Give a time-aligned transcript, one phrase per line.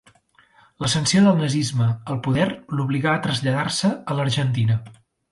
[0.83, 2.47] L'ascensió del nazisme al poder
[2.79, 4.79] l'obligà a traslladar-se a l'Argentina.